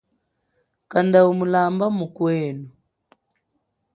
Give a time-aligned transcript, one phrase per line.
[0.91, 2.67] Kanda umulamba mukwenu.